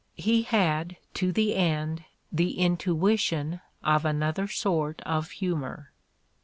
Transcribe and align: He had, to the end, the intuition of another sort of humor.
He 0.17 0.41
had, 0.41 0.97
to 1.13 1.31
the 1.31 1.53
end, 1.55 2.05
the 2.31 2.57
intuition 2.57 3.61
of 3.83 4.03
another 4.03 4.47
sort 4.47 4.99
of 5.03 5.29
humor. 5.29 5.91